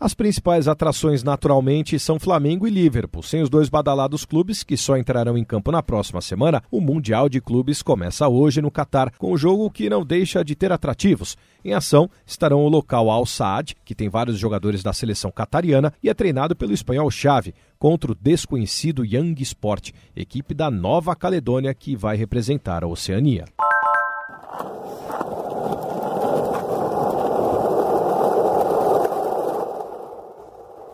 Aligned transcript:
As 0.00 0.14
principais 0.14 0.66
atrações 0.66 1.22
naturalmente 1.22 1.98
são 1.98 2.18
Flamengo 2.18 2.66
e 2.66 2.70
Liverpool. 2.70 3.22
Sem 3.22 3.42
os 3.42 3.50
dois 3.50 3.68
badalados 3.68 4.24
clubes, 4.24 4.62
que 4.62 4.74
só 4.74 4.96
entrarão 4.96 5.36
em 5.36 5.44
campo 5.44 5.70
na 5.70 5.82
próxima 5.82 6.22
semana, 6.22 6.62
o 6.70 6.80
Mundial 6.80 7.28
de 7.28 7.38
Clubes 7.38 7.82
começa 7.82 8.26
hoje 8.26 8.62
no 8.62 8.70
Catar, 8.70 9.12
com 9.18 9.34
um 9.34 9.36
jogo 9.36 9.70
que 9.70 9.90
não 9.90 10.02
deixa 10.02 10.42
de 10.42 10.54
ter 10.54 10.72
atrativos. 10.72 11.36
Em 11.62 11.74
ação 11.74 12.08
estarão 12.26 12.64
o 12.64 12.68
local 12.70 13.10
Al 13.10 13.26
Saad, 13.26 13.76
que 13.84 13.94
tem 13.94 14.08
vários 14.08 14.38
jogadores 14.38 14.82
da 14.82 14.94
seleção 14.94 15.30
catariana 15.30 15.92
e 16.02 16.08
é 16.08 16.14
treinado 16.14 16.56
pelo 16.56 16.72
espanhol 16.72 17.10
Xavi, 17.10 17.54
contra 17.78 18.12
o 18.12 18.14
desconhecido 18.14 19.04
Young 19.04 19.34
Sport, 19.42 19.90
equipe 20.16 20.54
da 20.54 20.70
Nova 20.70 21.14
Caledônia 21.14 21.74
que 21.74 21.94
vai 21.94 22.16
representar 22.16 22.82
a 22.82 22.86
Oceania. 22.86 23.44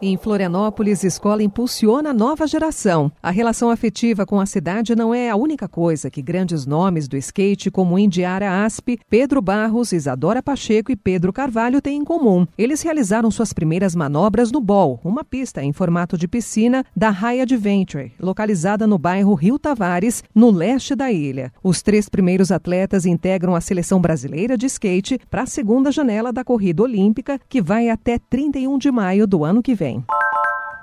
Em 0.03 0.19
Florianópolis, 0.19 1.03
escola 1.05 1.43
impulsiona 1.43 2.11
a 2.11 2.13
nova 2.13 2.47
geração. 2.47 3.11
A 3.23 3.31
relação 3.31 3.71
afetiva 3.71 4.27
com 4.27 4.39
a 4.39 4.45
cidade 4.45 4.95
não 4.95 5.15
é 5.15 5.31
a 5.31 5.37
única 5.37 5.67
coisa 5.67 6.11
que 6.11 6.21
grandes 6.21 6.67
nomes 6.67 7.09
do 7.09 7.17
skate 7.17 7.71
como 7.71 7.99
Indiara 7.99 8.63
Aspe, 8.63 9.01
Pedro 9.09 9.41
Barros, 9.41 9.93
Isadora 9.93 10.43
Pacheco 10.43 10.93
e 10.93 10.97
Pedro 10.97 11.33
Carvalho 11.33 11.81
têm 11.81 12.01
em 12.01 12.05
comum. 12.05 12.47
Eles 12.59 12.83
realizaram 12.83 13.31
suas 13.31 13.55
primeiras 13.55 13.95
manobras 13.95 14.53
no 14.53 14.61
Ball, 14.61 15.01
uma 15.03 15.25
pista 15.25 15.65
em 15.65 15.73
formato 15.73 16.19
de 16.19 16.29
piscina 16.29 16.85
da 16.95 17.09
High 17.09 17.41
Adventure, 17.41 18.13
localizada 18.21 18.87
no 18.87 18.99
bairro 18.99 19.33
Rio 19.33 19.59
Tavares, 19.59 20.23
no 20.35 20.51
leste 20.51 20.95
da 20.95 21.11
ilha. 21.11 21.51
Os 21.65 21.81
três 21.81 22.07
primeiros 22.07 22.53
atletas 22.53 23.07
integram 23.07 23.55
a 23.55 23.63
seleção 23.63 23.99
brasileira 23.99 24.59
de 24.59 24.67
skate 24.67 25.19
para 25.31 25.45
a 25.45 25.47
segunda 25.47 25.91
janela 25.91 26.35
da 26.35 26.45
corrida 26.45 26.83
olímpica, 26.83 27.41
que 27.49 27.63
vai 27.63 27.89
até 27.89 28.19
31 28.19 28.77
de 28.77 28.91
maio 28.91 29.27
do 29.27 29.43
ano 29.43 29.63
que 29.63 29.75
vem. 29.75 29.86
Ukraine. 29.87 30.16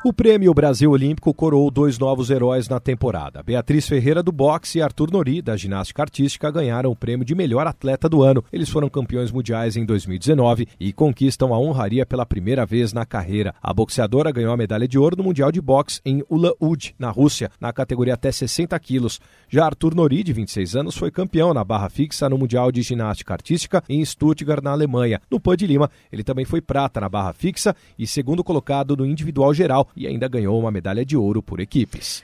O 0.06 0.12
Prêmio 0.12 0.54
Brasil 0.54 0.92
Olímpico 0.92 1.34
coroou 1.34 1.72
dois 1.72 1.98
novos 1.98 2.30
heróis 2.30 2.68
na 2.68 2.78
temporada. 2.78 3.42
Beatriz 3.42 3.88
Ferreira 3.88 4.22
do 4.22 4.34
boxe 4.34 4.78
e 4.78 4.82
Arthur 4.82 5.10
Nori, 5.10 5.42
da 5.42 5.56
ginástica 5.56 6.02
artística, 6.02 6.52
ganharam 6.52 6.92
o 6.92 6.96
prêmio 6.96 7.24
de 7.24 7.34
melhor 7.34 7.66
atleta 7.66 8.10
do 8.10 8.22
ano. 8.22 8.44
Eles 8.52 8.68
foram 8.68 8.90
campeões 8.90 9.32
mundiais 9.32 9.78
em 9.78 9.86
2019 9.86 10.68
e 10.78 10.92
conquistam 10.92 11.54
a 11.54 11.58
honraria 11.58 12.06
pela 12.06 12.26
primeira 12.26 12.66
vez 12.66 12.92
na 12.92 13.06
carreira. 13.06 13.56
A 13.64 13.74
boxeadora 13.74 14.30
ganhou 14.30 14.52
a 14.52 14.58
medalha 14.58 14.90
de 14.90 15.00
ouro 15.00 15.16
no 15.16 15.24
Mundial 15.24 15.54
de 15.54 15.62
Boxe 15.62 16.02
em 16.04 16.22
Ulaud, 16.30 16.94
na 17.00 17.10
Rússia, 17.10 17.50
na 17.58 17.72
categoria 17.72 18.16
até 18.16 18.30
60 18.30 18.78
quilos. 18.82 19.22
Já 19.48 19.68
Arthur 19.68 19.96
Nori, 19.96 20.22
de 20.22 20.34
26 20.34 20.76
anos, 20.76 20.98
foi 20.98 21.12
campeão 21.12 21.54
na 21.54 21.64
barra 21.64 21.90
fixa 21.90 22.28
no 22.28 22.38
Mundial 22.38 22.74
de 22.74 22.82
Ginástica 22.82 23.36
Artística 23.36 23.82
em 23.88 24.04
Stuttgart, 24.04 24.62
na 24.62 24.72
Alemanha. 24.72 25.22
No 25.32 25.40
Pan 25.40 25.56
de 25.56 25.66
Lima, 25.66 25.90
ele 26.12 26.26
também 26.26 26.44
foi 26.44 26.60
prata 26.60 27.00
na 27.00 27.08
barra 27.08 27.32
fixa 27.32 27.74
e 27.98 28.06
segundo 28.06 28.44
colocado 28.44 28.98
no 28.98 29.06
individual 29.06 29.54
geral 29.54 29.88
e 29.96 30.08
ainda 30.08 30.28
ganhou 30.28 30.60
uma 30.60 30.72
medalha 30.72 31.06
de 31.06 31.16
ouro 31.16 31.42
por 31.42 31.60
equipes. 31.60 32.22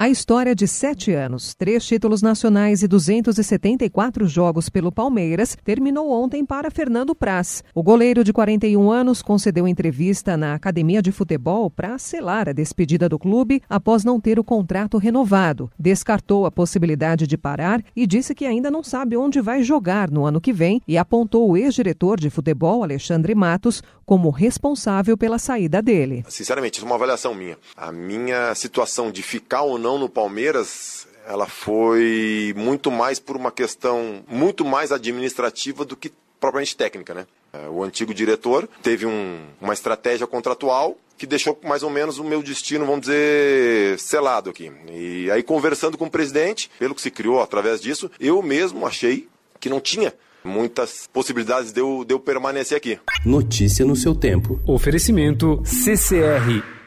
A 0.00 0.08
história 0.08 0.54
de 0.54 0.68
sete 0.68 1.10
anos, 1.10 1.56
três 1.56 1.84
títulos 1.84 2.22
nacionais 2.22 2.84
e 2.84 2.86
274 2.86 4.28
jogos 4.28 4.68
pelo 4.68 4.92
Palmeiras 4.92 5.56
terminou 5.64 6.12
ontem 6.12 6.46
para 6.46 6.70
Fernando 6.70 7.16
Praz. 7.16 7.64
O 7.74 7.82
goleiro 7.82 8.22
de 8.22 8.32
41 8.32 8.92
anos 8.92 9.22
concedeu 9.22 9.66
entrevista 9.66 10.36
na 10.36 10.54
Academia 10.54 11.02
de 11.02 11.10
Futebol 11.10 11.68
para 11.68 11.98
selar 11.98 12.48
a 12.48 12.52
despedida 12.52 13.08
do 13.08 13.18
clube 13.18 13.60
após 13.68 14.04
não 14.04 14.20
ter 14.20 14.38
o 14.38 14.44
contrato 14.44 14.98
renovado. 14.98 15.68
Descartou 15.76 16.46
a 16.46 16.52
possibilidade 16.52 17.26
de 17.26 17.36
parar 17.36 17.82
e 17.96 18.06
disse 18.06 18.36
que 18.36 18.46
ainda 18.46 18.70
não 18.70 18.84
sabe 18.84 19.16
onde 19.16 19.40
vai 19.40 19.64
jogar 19.64 20.12
no 20.12 20.24
ano 20.24 20.40
que 20.40 20.52
vem 20.52 20.80
e 20.86 20.96
apontou 20.96 21.50
o 21.50 21.56
ex-diretor 21.56 22.20
de 22.20 22.30
futebol, 22.30 22.84
Alexandre 22.84 23.34
Matos, 23.34 23.82
como 24.06 24.30
responsável 24.30 25.18
pela 25.18 25.40
saída 25.40 25.82
dele. 25.82 26.24
Sinceramente, 26.28 26.76
isso 26.76 26.86
é 26.86 26.88
uma 26.88 26.94
avaliação 26.94 27.34
minha. 27.34 27.58
A 27.76 27.90
minha 27.90 28.54
situação 28.54 29.10
de 29.10 29.24
ficar 29.24 29.62
ou 29.62 29.76
não 29.88 29.98
no 29.98 30.08
Palmeiras 30.08 31.08
ela 31.26 31.46
foi 31.46 32.52
muito 32.56 32.90
mais 32.90 33.18
por 33.18 33.36
uma 33.36 33.50
questão 33.50 34.22
muito 34.28 34.64
mais 34.64 34.92
administrativa 34.92 35.82
do 35.82 35.96
que 35.96 36.12
propriamente 36.38 36.76
técnica, 36.76 37.14
né? 37.14 37.26
O 37.70 37.82
antigo 37.82 38.12
diretor 38.12 38.68
teve 38.82 39.06
um, 39.06 39.40
uma 39.58 39.72
estratégia 39.72 40.26
contratual 40.26 40.96
que 41.16 41.26
deixou 41.26 41.58
mais 41.64 41.82
ou 41.82 41.88
menos 41.90 42.18
o 42.18 42.24
meu 42.24 42.42
destino, 42.42 42.84
vamos 42.84 43.02
dizer, 43.02 43.98
selado 43.98 44.50
aqui. 44.50 44.70
E 44.90 45.30
aí 45.30 45.42
conversando 45.42 45.96
com 45.96 46.04
o 46.04 46.10
presidente, 46.10 46.70
pelo 46.78 46.94
que 46.94 47.00
se 47.00 47.10
criou 47.10 47.40
através 47.40 47.80
disso, 47.80 48.10
eu 48.20 48.42
mesmo 48.42 48.86
achei 48.86 49.26
que 49.58 49.70
não 49.70 49.80
tinha 49.80 50.14
muitas 50.44 51.08
possibilidades 51.10 51.72
de 51.72 51.80
eu, 51.80 52.04
de 52.06 52.14
eu 52.14 52.20
permanecer 52.20 52.76
aqui. 52.76 52.98
Notícia 53.24 53.84
no 53.86 53.96
seu 53.96 54.14
tempo. 54.14 54.60
Oferecimento 54.66 55.62
CCR 55.64 56.77